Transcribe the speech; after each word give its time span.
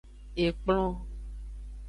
Ekplon. 0.45 0.89